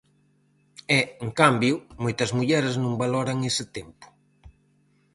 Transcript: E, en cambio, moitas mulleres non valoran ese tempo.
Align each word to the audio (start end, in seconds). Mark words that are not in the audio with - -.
E, 0.97 0.99
en 1.23 1.31
cambio, 1.39 1.73
moitas 2.03 2.31
mulleres 2.37 2.75
non 2.83 2.99
valoran 3.03 3.37
ese 3.49 3.65
tempo. 3.77 4.05